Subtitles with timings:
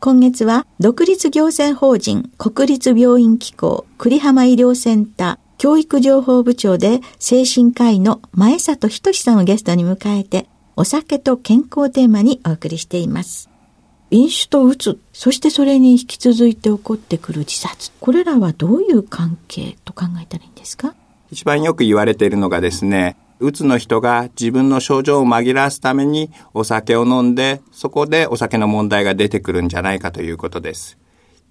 [0.00, 13.48] 今月は、独立行政法人国立病院機構栗浜医療センター教育情報部長で精神科医の前里仁さんをゲストに迎えて、お酒と健康テーマにお送りしています。
[14.10, 17.90] 飲酒とうつ、そしてそれに引き続いて起こってくる自殺。
[17.98, 20.94] これらはどういう関係と考えたらいいんですか？
[21.30, 30.98] 一番よく言われているのがですね、うつの人が自分の症状を紛らわすためにお酒を飲んで、そこでお酒の問題が出てくるんじゃないかということです。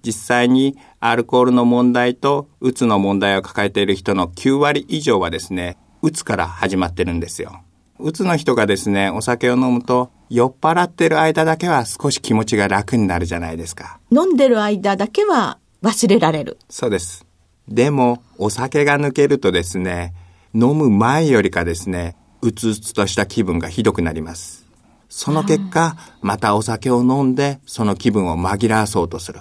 [0.04, 7.62] 実際にアルコールの問題とうつの問題を抱えている人の9割以上はですね、うつから始まってるんですよ。
[7.98, 13.98] うつの人がですね、お酒を飲むと酔っ払ってる間だけは少し気持ちが楽になるじゃないですか。
[14.10, 16.58] 飲んでる間だけは忘れられる。
[16.68, 17.24] そうです。
[17.68, 20.12] でも、お酒が抜けるとですね、
[20.54, 24.64] 飲む前よりかですね、うつうつとした気分がひどくなります。
[25.08, 29.40] その結果、またお酒を飲んで、その気分を紛らわそうとする。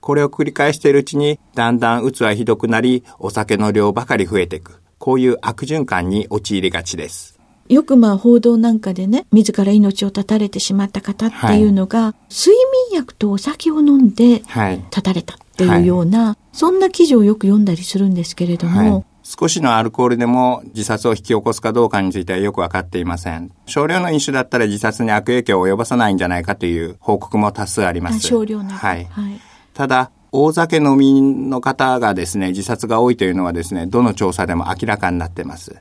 [0.00, 4.80] これを繰り返しているうちに、だんだんうつはひどくなり、お酒の量ばかり増えていく。
[4.98, 7.38] こういう悪循環に陥りがちです。
[7.68, 12.56] よくまあ報道なんかでね、自ら命を絶たれてしまった方っていうのが、はい、睡
[12.90, 14.42] 眠薬とお酒を飲んで、
[14.90, 19.04] 絶たれたっていうような、はい、そんな記事をよく読んだりするんですけれども、はい
[19.36, 23.50] 少しのアルコールでも自殺を引き起こすかどうかについてはよくわかっていません。
[23.66, 28.20] 少量の飲酒だったら自殺に悪影響を及ぼさないんじゃないかという報告も多数あります。
[28.20, 29.04] 少量なはい。
[29.06, 29.40] はい、
[29.72, 35.76] ただ、大酒飲みの方がですね、自殺が多いというのはですね、どの調査でも明らかになっています。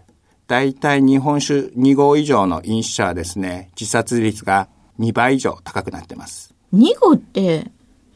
[0.47, 4.68] 大体日本酒2合以上の飲酒者はですね、自殺率が
[5.00, 6.53] 2倍以上高くなっています。
[6.74, 7.72] 2合って、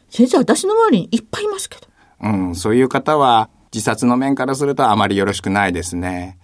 [0.10, 1.88] 先生私の周りにいっぱいいますけど。
[2.24, 6.38] うん、そういう方は自殺の面からするとあまりよろしくないですね。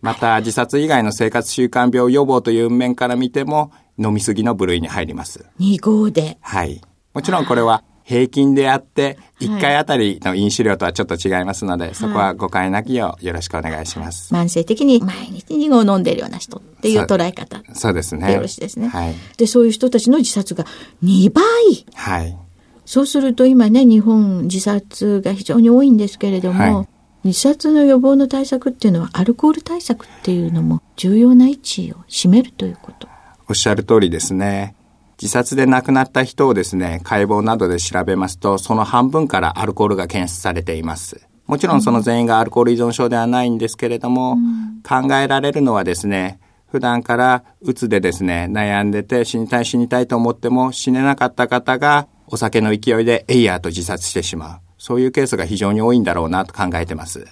[0.00, 5.44] また、自殺以外の生活習慣病予防という面から見ても、飲みすぎの部類に入ります。
[5.60, 6.38] 2号で。
[6.40, 6.80] はい。
[7.12, 14.34] もちろんこれは平均であって、1回あたりの飲酒量とはちょっと違いますので、はい、そこは誤解なきようよろしくお願いします。
[14.34, 17.62] 慢性的に毎日2合飲んでるような人っていう捉え方。
[17.74, 18.32] そうですね。
[18.32, 18.88] よろしいですね。
[18.88, 19.14] はい。
[19.36, 20.64] で、そういう人たちの自殺が
[21.04, 21.44] 2倍。
[21.94, 22.36] はい。
[22.90, 26.82] そうすると今ね、日本自殺が非常に多いんですけれども、は
[27.22, 33.06] い、自殺の予防の対策っていうのはアルコール対策っていうのも重要な位置を占めるということ。
[33.48, 34.74] おっしゃる通りですね。
[35.22, 41.20] 自殺で亡くなった人をですね、解剖などで調べますと、その半分からアルコールが検出されています。
[41.46, 54.60] もちろんその全員がアルコール依存症ではないんですけれども、うん、考えられるのはですね、普段からうつでですね、悩んでて死にたい死にたいと思っても死ねなかった方がお酒の勢いでエイヤーと自殺してしまう。
[54.78, 57.26] そういうケースが非常に多いんだろうなと考えてます。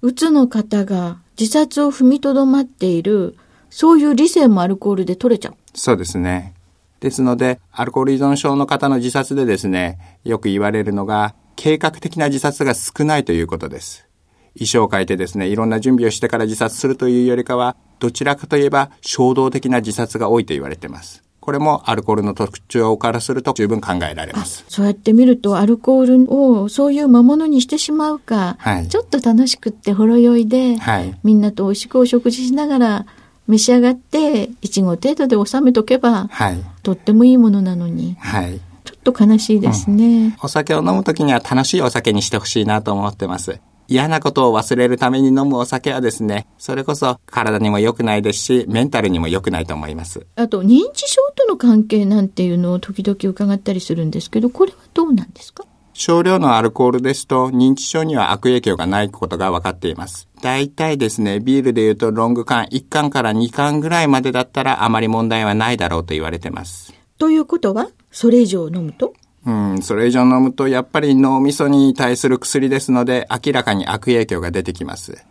[0.00, 3.36] うつの方が自殺を踏みとどまっている、
[3.68, 5.54] そういう理性もアルコールで取れちゃう。
[5.74, 6.54] そうですね。
[7.00, 14.06] ですので、アルコール依存症の方の自殺でですね、よく言われるのが、計画的な自殺が少ないということです。
[14.54, 21.22] 遺書を書いてですね、いろんな準備をしてから自殺するというよりかは、どちらかといえば衝動的な自殺が多いと言われています。
[21.42, 24.64] これもアルコールの特徴からすると十分考えられます。
[24.68, 33.06] そうやって見るとアルコールをそういう魔物にしてしまうか、はい、ちょっと楽しくってほろ酔いで、はい、みんなと美味しくお食事しながら
[33.48, 38.16] 召し上がって1合程度で収めとけば、はい、とってもいいものなのに。
[38.20, 43.60] はいちょっと悲しいですね、うん、お酒を飲むときには楽しいお酒にしてほしいなと思ってます。
[43.92, 50.26] 嫌なことを忘れるために飲むお酒はですね、それこそ体にも良くないですし、メンタルにも良くないと思います。
[50.36, 55.64] あと、認知症との関係なんていうのを時々伺ったりするんですけど、これはどうなんですか？
[55.94, 60.26] 少量のアルコールですと認知症には悪影響がないことが分かっています。
[60.40, 66.94] 大体ですね、ビールで言うとロング缶1缶から2缶ぐらいまでだったらあまり問題はないだろうと言われてます。
[67.18, 69.12] ということは、それ以上飲むと？
[69.44, 75.24] うん、それ以上飲むとやっぱり脳みそに対する薬ですので明らかに悪影響が出てきます。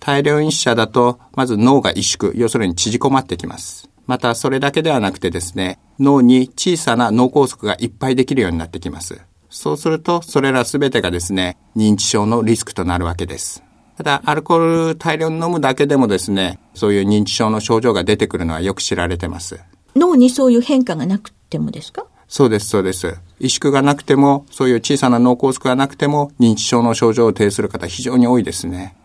[0.00, 3.88] 大量飲酒者だとまず脳が萎縮、要するに縮こまってきます。
[4.06, 9.20] またそれだけではなくてですね、脳に小さな脳梗塞がいっぱいできるようになってきます。
[9.50, 13.62] そうするとそれらすべてがですね、認知症のリスクとなるわけです。
[13.96, 19.58] ただ、アルコール大量に飲むだけでもですね、そういう認知症の症状が出てくるのはよく知られてます。
[19.96, 22.06] 脳にそういう変化がなくてもですか？
[22.28, 23.18] そうです、そうです。
[23.40, 28.96] 萎縮がなくても、そういう小さな脳梗塞がなくても、認知症の症状を呈する方非常に多いですね。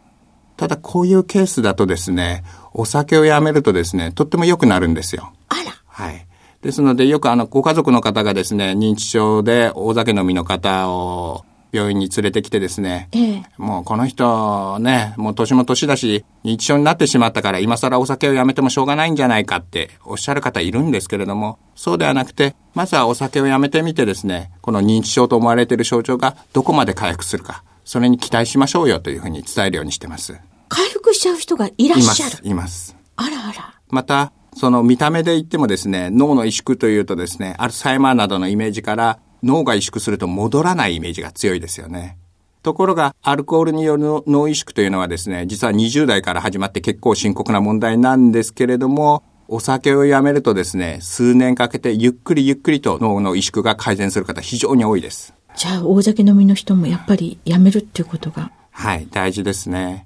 [0.58, 2.44] ただ、こういうケースだとですね、
[2.74, 5.34] お酒をやめるとですね、とっても良くなるんですよ。
[5.50, 5.74] あら。
[5.88, 6.28] はい。
[6.62, 11.44] ですので、よくあの、ご家族の方がですね、認知症で大酒飲みの方を
[11.74, 30.40] 病院に連れてきてですね、ええ、もうこの人ね、もう年も年だし、認知症になってしまったから今更お酒をやめてもしょうがないんじゃないかっておっしゃる方いるんですけれども、そうではなくて、まずはお酒をやめてみてですね、この認知症と思われている症状がどこまで回復するか、それに期待しましょうよというふうに伝えるようにしてます。
[30.70, 32.50] 回復しちゃう人がいらっしゃるいます。
[32.50, 32.96] います。
[33.16, 33.74] あらあら。
[33.90, 42.18] また、その見た目で言ってもですね、脳の萎縮というとですね、アルツハイマーなどのイメージから脳が萎縮すると戻らないイメージが強いですよね。
[42.64, 55.34] ところが、アルコールによる脳萎縮というのはですね、実は20代から始まって結構深刻な問題なんですけれども、お酒をやめるとですね、数年かけてゆっくりゆっくりと脳の萎縮が改善する方非常に多いです。
[55.56, 58.52] じゃあ、大酒飲みの人もやっぱりやめるっていうことが。
[58.72, 60.06] はい、大事ですね。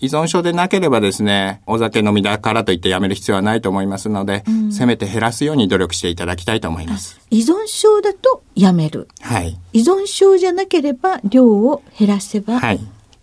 [0.00, 7.20] 依存症でなければですね、お酒飲みだからといってやめる必要はないと思いますので、うん、せめて減らすように努力していただきたいと思います。
[7.30, 9.08] 依存症だとやめる。
[9.20, 9.58] はい。
[9.72, 12.60] 依存症じゃなければ量を減らせばいい。
[12.60, 12.72] は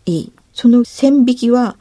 [0.06, 1.78] い、その線引きは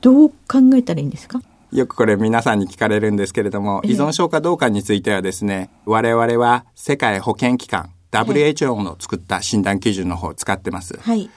[0.00, 1.40] どう考えたらいいんですか？
[1.72, 10.96] よくこれ皆さんに聞かれるんですけれども、依存症かどうかについてはですね、我々は世界保健機関、WHO の作った診断基準の方を使ってます。
[11.00, 11.30] はい。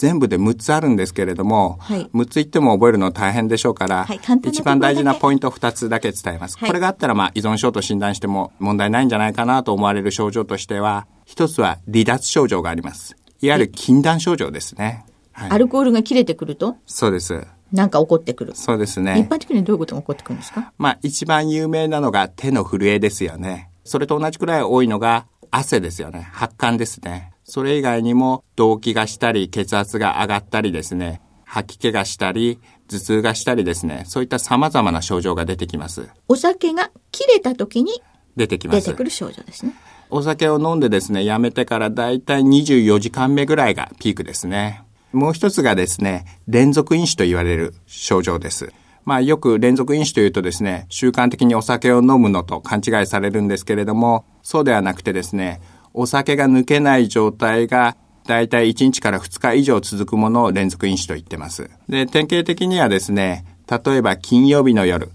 [0.00, 6.56] 全部で6つあるんですけれども、はい、6つ言っても覚えるの大変でしょうから、はい、一番大事なポイント2つだけ伝えます。
[6.56, 13.14] はい、これがあったら、まあ、依存症と診断しても問題ないんじゃないかなと思われる症状としては、一つは離脱症状があります。
[13.42, 15.04] いわゆる禁断症状ですね。
[15.34, 16.76] アルコールが切れてくると？
[16.86, 17.46] そうです。
[17.70, 18.52] なんか起こってくる。
[18.54, 19.18] そうですね。
[19.18, 20.72] 一般的にどういうことが起こってくるんですか？
[20.78, 23.70] まあ、一番有名なのが手の震えですよね。
[23.84, 26.28] それと同じくらい多いのが汗ですよね。
[26.32, 27.32] 発汗ですね。
[27.50, 36.08] それ以外にも動悸がしたり、血圧が上がったりですね、吐き気がしたり、頭痛がしたりですね、そういった様々な症状が出てきます。
[36.28, 38.00] お酒が切れた時に
[38.36, 38.86] 出てきます。
[38.86, 39.74] 出てくる症状ですね。
[40.10, 44.84] お酒を飲んでですね、やめてからだいたい24時間目ぐらいがピークですね。
[45.12, 48.72] もう一つがですね、連続飲酒と言われる症状です。
[49.04, 55.60] まあよく連続飲酒というとですね、習慣的にお酒を飲むのと勘違いされるんですけれども、そうではなくてですね、
[55.94, 57.96] お酒が抜けない状態が
[58.26, 61.70] だいたい1日から2日以上続くものを連続飲酒と言ってます。
[61.88, 65.10] で、典型的にはですね、例えば金曜日の夜、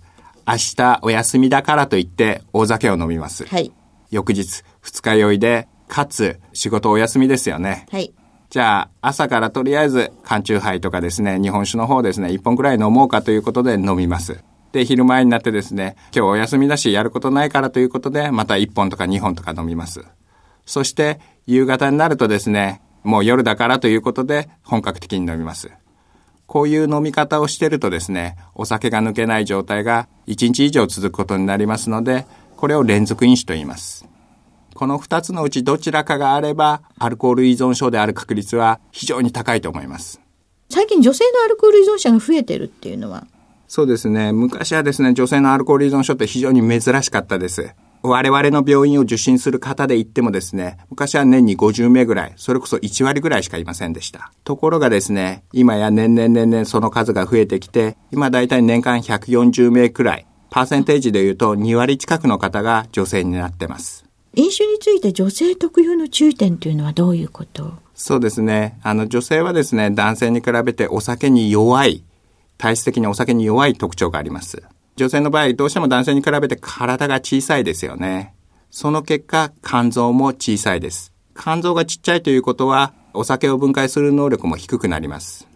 [0.48, 3.46] 明日お休みだからといって大酒を飲みます。
[3.46, 3.72] はい。
[4.12, 7.86] 翌日、二日酔いで、かつ仕事お休みですよね。
[7.92, 8.14] はい。
[8.50, 14.40] じゃあ、朝からとりあえず缶チューハイとかですね、日本酒の方ですね、一本くらい飲もうかということで飲みます。
[14.72, 20.06] で、昼前になってですね、今日お休みだしやることないからということで、また一本とか二本とか飲みます。
[20.66, 25.72] そして夕方になるとですね、もう夜だからということで本格的に飲みます。
[26.48, 34.06] こういう飲み方をしてるとですね、お酒が抜けない状態が1日以上続くことになりますので、これを連続飲酒と言います。
[34.74, 40.20] この2つのうちどちらかがあれば、アルコール依存症である確率は非常に高いと思います。
[40.70, 43.26] 最近女性のアルコール依存者が増えてるっていうのは？
[43.68, 44.32] そうですね。
[44.32, 47.74] 昔はですね、女性のアルコール依存症って非常に珍しかったです。
[48.08, 54.32] 我々の病院を受診する方で言ってもですね、昔は年に50名ぐらい、それこそ1割ぐらいしかいませんでした。
[54.44, 64.06] ところがですね、今や年々年々その数が増えてきて、今だいたい年間140名くらい、パーセンテージで言うと2割近くの方が女性になってます。
[64.36, 67.74] 飲酒について女性特有の注意点というのはどういうこと？
[67.94, 68.78] そうですね。
[68.84, 72.04] あの女性はですね、男性に比べてお酒に弱い、
[72.58, 74.64] 体質的にお酒に弱い特徴があります。
[74.96, 78.34] 女性の場合、どうしても男性に比べて体が小さいですよね。
[78.72, 81.14] その結果、肝臓も小さいです。
[81.38, 85.48] 肝臓がちっちゃいということは、お酒を分解する能力も低くなります。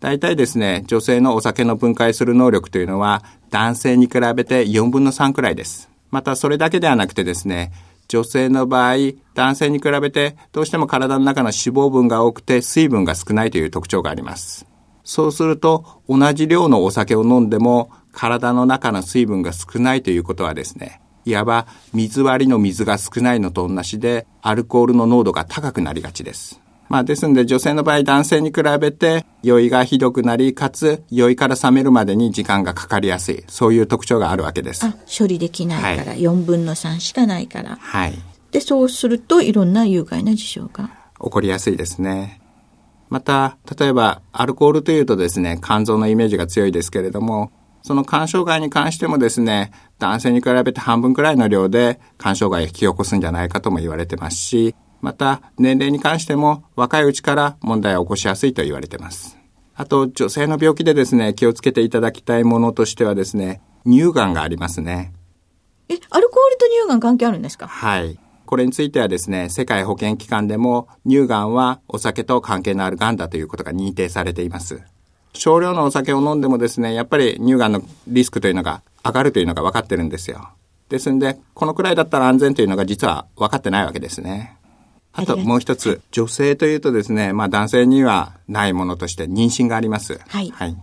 [0.00, 5.90] 大体ですね、女性のお酒の分解する能力というのは男性に比べて4分の3くらいです。
[6.10, 7.72] またそれだけではなくてですね、
[8.06, 8.94] 女性の場合、
[9.34, 14.66] 男性に比べてどうしても体の中の脂肪分が多くて水分が少ないという特徴があります。
[15.02, 26.60] そうすると同じ量のお酒を飲んでも体の中の水分が少ないということはですね、いわば水割りの水が少ないのと同じでアルコールの濃度が高くなりがちです。
[26.88, 33.44] まあですので女性の場合男性に比べて酔いがひどくなり、かつ酔いから冷めるまでに時間がかかりやすい。
[33.46, 34.84] そういう特徴があるわけです。
[34.84, 37.76] あ、処理できないから、はい、4分の3しかないから。
[37.76, 38.18] はい。
[38.50, 40.90] で、そうするといろんな有害な事象が。
[41.22, 42.40] 起こりやすいですね。
[43.10, 47.52] また、例えば、アルコールというとですね、肝臓のイメージが強いですけれども、
[47.88, 59.38] その肝障害に関してもですね、男性に比べて半分くらいの量で肝障害を引き起こすんじゃないかとも言われてますし、また、年齢に関しても若いうちから問題を起こしやすいと言われています。
[59.74, 65.14] あと、女性の病気でですね、気をつけていただきたいものとしてはですね、乳がんがありますね。
[65.88, 67.68] え、アルコールと乳がん関係あるんですか？
[67.68, 68.18] はい。
[68.44, 74.82] これについてはですね、世界保健機関でも乳がんはお酒と関係のあるがんだということが認定されています。
[75.32, 80.50] 少量のお酒を飲んでもですね、やっぱり乳がんのリスクというのが上がるというのが分かってるんですよ。
[80.88, 84.56] ですんで、このくらいだったら安全というのが実は分かってないわけですね。
[85.12, 90.20] あともう一つ、女性というとですね、まあ男性にはないものとして妊娠があります。
[90.28, 90.50] はい。
[90.50, 90.76] はい。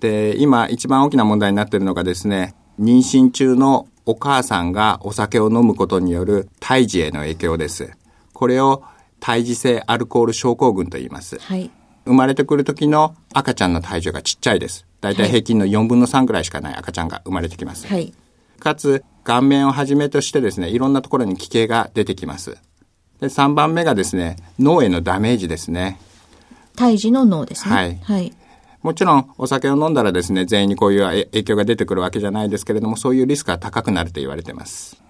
[0.00, 7.92] で、今一番大きな問題になっているのがですね、妊娠中のお母さんがお酒を飲むことによる胎児への影響です。
[8.32, 8.82] これを
[9.20, 11.38] 胎児性アルコール症候群と言います。
[11.38, 11.70] はい。
[12.10, 14.84] 生まれてくる時の赤ちゃんの体重がちっちゃいです。
[15.00, 17.86] だいたい平均の4分の3ぐらいしかない赤ちゃんが生まれてきます。
[17.86, 18.12] はい。
[18.58, 22.58] かつ、顔面をはじめとしてですね、いろんなところに奇形が出てきます。
[23.20, 26.00] で、3番目がですね、脳へのダメージですね。
[26.74, 27.74] 胎児の脳ですね。
[27.74, 27.98] はい。
[28.02, 28.32] はい。
[28.82, 35.00] もちろん、お酒を飲んだらですね、全員にこういう影響が出てくるわけじゃないですけれども、そういうリスクが高くなると言われています。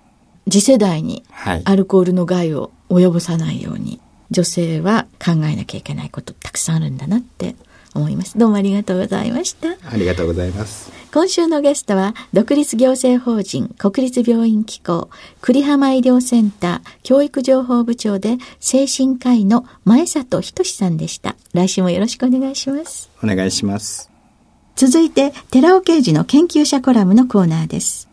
[0.51, 1.25] 次世代に
[1.65, 7.57] アルコールの害を及ぼさないように、女性は考えなきゃいけないことたくさんあるんだなって
[7.95, 8.39] 思います。
[8.39, 9.69] どうもありがとうございました。
[9.91, 10.93] ありがとうございます。
[11.13, 15.11] 今週のゲストは、独立行政法人国立病院機構
[15.41, 21.35] 栗浜医療センター教育情報部長で精神科医の前里仁さんでした。
[21.53, 23.11] 来週もよろしくお願いします。
[23.25, 24.09] お願いします。
[24.77, 28.10] 続いて、寺尾刑事の研究者コラムのコーナーです。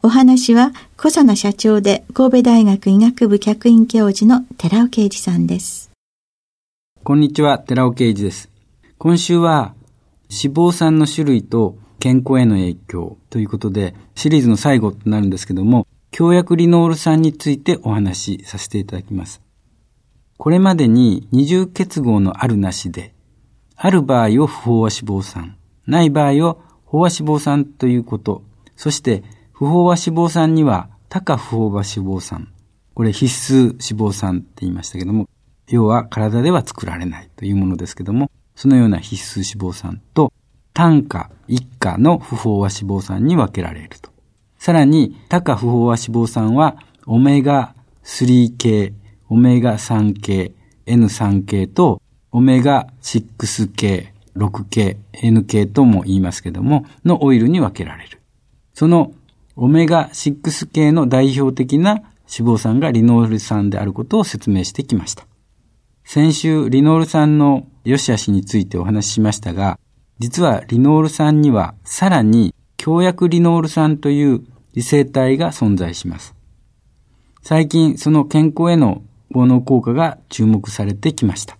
[0.00, 5.90] お話は、小佐奈社長で神戸大学医学部客員教授の寺尾啓二さんです。
[7.02, 8.48] こんにちは、寺尾啓二です。
[8.96, 9.74] 今週は
[10.30, 19.42] 脂肪酸の種類と健康への影響ということで、シリーズの最後となるんですけども、強薬リノール酸についてお話しさせていただきます。
[20.36, 23.14] これまでに二重結合のあるなしで、
[23.74, 25.56] ある場合を不飽和脂肪酸、
[25.88, 28.44] ない場合を飽和脂肪酸ということ、
[28.76, 29.24] そして
[29.58, 32.52] 不飽和脂肪酸には多価不飽和脂肪酸、
[32.94, 35.28] これ必須脂肪酸って言いましたけども、
[35.66, 40.32] 要は体では作られないというものですけども、そのような必須脂肪酸と
[40.74, 44.10] 単価、一価の不飽和脂肪酸に分けられると。
[44.60, 47.74] さらに、多価不飽和脂肪酸は、オメガ
[48.04, 48.92] 3系、
[49.28, 50.52] オメガ3系、
[50.86, 52.00] N3 系と、
[52.30, 58.20] オメガ6系、6系、N 系とも言いますけども、のオイルに分けられる。
[58.72, 59.10] その
[59.60, 61.94] オメガ6系の代表的な
[62.32, 65.26] 脂肪酸がリノール酸であることを説明してきました。
[66.04, 69.80] 先週、リノール酸の良し悪しについてお話ししましたが、
[70.20, 76.36] 実はリノール酸にはさらに強薬リノール酸という異性体が存在します。
[77.42, 79.02] 最近、その健康への
[79.34, 81.58] 効能効果が注目されてきました。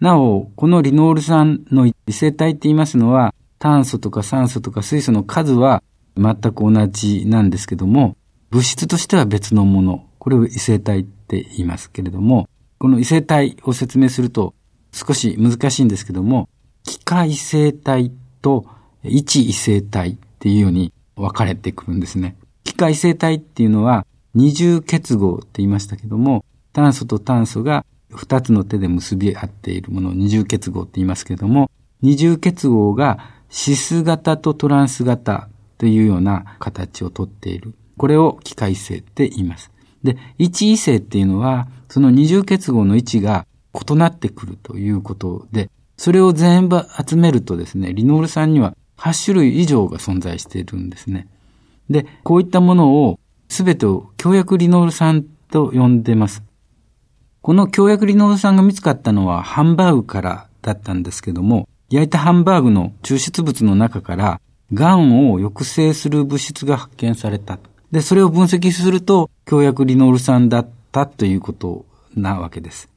[0.00, 5.82] なお、このリノール酸の異性体って言いますのは、炭素とか酸素とか水素の数は
[6.16, 8.16] 全く同じなんですけども、
[8.50, 14.54] 物質としては別のもの、これを異性体って言いますけれども、この異性体を説明すると
[14.92, 16.48] 少し難しいんですけども、
[16.84, 18.66] 機械性体と
[19.02, 22.36] 一異性体っていうように分かれてくるんですね。
[22.64, 31.70] 機械性体っていうのは二重結合って言いましたけども、炭素と炭素が二つの手で結び合っているものを二重結合って言いますけども、
[32.02, 33.18] 二重結合が
[33.48, 37.74] シス型とトランス型というような形をとっている。
[37.96, 39.70] これを機械性って言います。
[40.02, 51.28] で、一異性っていうのは、その二重結合の位置が異なってくるということで、それを全部集めるとですね、リノール酸には8種類以上が存在しているんですね。
[51.88, 53.18] で、こういったものを
[53.48, 56.42] 全てを強薬リノール酸と呼んでます。
[57.42, 64.40] この強薬リノール酸が見つかったのはハンバーグからだったんですけども、焼いたハンバーグの抽出物の中から、
[64.72, 67.58] 癌を抑制する物質が発見された。
[67.92, 72.88] で、それを分析すると、強薬リノール酸だったということなわけです。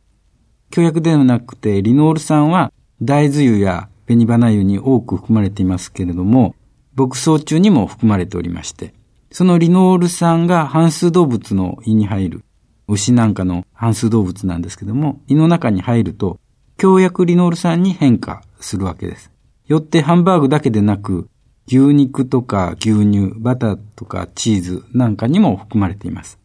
[0.72, 2.72] 強薬ではなくて、リノール酸は
[3.02, 6.56] 大豆油や紅花油に多く含まれていますけれども、
[6.96, 8.94] 牧草中にも含まれておりまして、
[9.32, 12.44] そのリノール酸が半数動物の胃に入る、
[12.88, 16.40] 牛なんかの半数動物なんですけども、胃の中に入ると、
[16.78, 19.32] 強薬リノール酸に変化するわけです。
[19.68, 21.30] よってハンバーグだけでなく、
[21.72, 26.40] 牛肉とか牛乳、バターとかチーズなんかにも含まれています。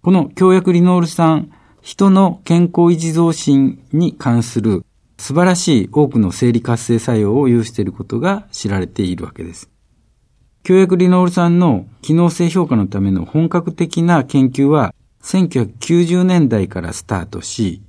[0.00, 4.86] この強薬リノール酸、人の健康維持増進に関する
[5.18, 9.68] 素晴らしい多くの生理活性作用を有していることが知られているわけです。
[10.62, 17.82] 強薬リノール酸の機能性評価のための本格的な研究は1990年代からスタートし、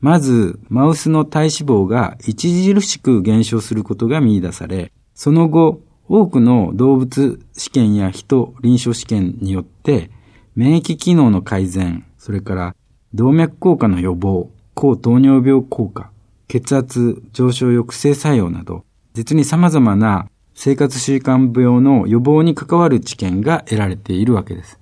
[0.00, 10.10] まずマウスの体脂肪が著しく減少することが見出され、その後、多くの動物試験や人臨床試験によって、
[10.54, 12.76] 免疫機能の改善、それから
[13.14, 16.10] 動脈硬化の予防、高糖尿病効果、
[16.48, 24.78] 血圧上昇抑制作用など、実に様々な生活習慣病の予防に関わる知見が得られているわけです。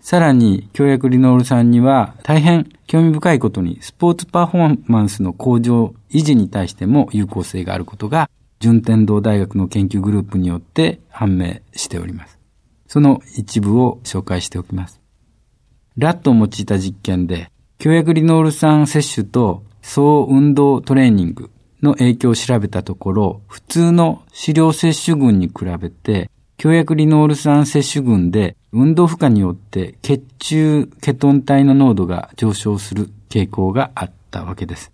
[0.00, 8.28] さらに、強薬リノール酸には大変興味深いことにスポーツパフォーマンスの向上、維持に対しても有効性があることが
[8.64, 12.38] 順天堂大学の研究グループによって判明しております。
[12.86, 15.02] その一部を紹介しておきます。
[15.98, 21.50] ラットを用いた実験で、強薬リノール酸摂取と総運動トレーニング
[21.82, 34.93] の影響を調べたところ、普通の飼料摂取群に比べて、強薬リノール酸摂取群で運動負荷によって血中ケトン体の濃度が上昇する傾向があったわけです。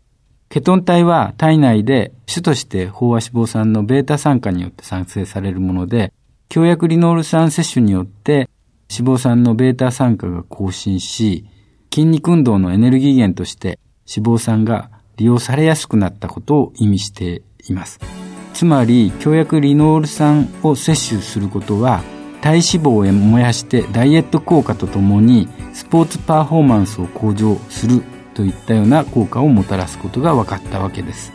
[0.52, 6.12] ケトン体は体内で主として飽和脂肪酸のベータ酸化によって産生されるもので、
[6.48, 8.51] 強薬リノール酸摂取によって
[8.90, 11.46] 脂肪酸のベータ酸化が更新し、
[11.94, 13.79] 筋肉運動のエネルギー源として
[14.12, 18.01] 脂肪酸が利用されやすくなったことを意味しています。
[18.53, 22.03] つまり、強薬リノール酸を摂取することは、
[22.40, 28.03] 体脂肪を燃やしてダイエット効果とともにスポーツパフォーマンスを向上する
[28.40, 31.31] といったような効果をもたらすことが分かったわけです。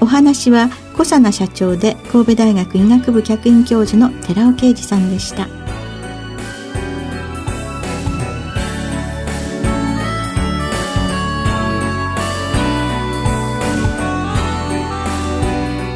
[0.00, 5.48] お話は小佐奈社長で神戸大学医学部客員教授の寺尾啓二さんでした。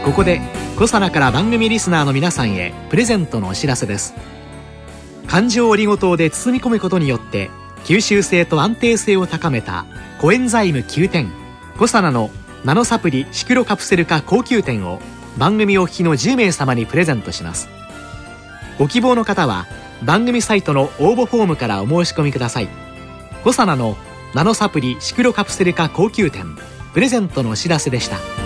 [0.04, 0.40] ここで
[0.74, 4.14] 小佐奈から番組リスナーの皆さんへプレゼントのお知らせです。
[5.28, 7.50] 環状オリゴ糖で包み込むことによって
[7.86, 9.86] 吸収性と安定性を高めた
[10.20, 11.30] コエンザイム9点
[11.78, 12.30] コサナの
[12.64, 15.00] ナノサプリシクロカプセル化高級店を
[15.38, 17.68] 番組お聞きの10名様にプレゼントします。
[18.76, 19.66] ご希望の方は
[20.02, 22.68] 番組サイトの応募フォームからお申し込みください。
[23.44, 23.96] コサナの
[24.34, 26.56] ナノサプリシクロカプセル化高級店。
[26.92, 28.45] プレゼントのお知らせでした。